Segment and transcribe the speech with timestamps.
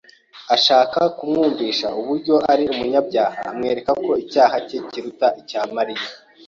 [0.55, 6.07] ashaka kumwumvisha uburyo ari umunyabyaha amwereka ko icyaha cye kiruta icya Mariya;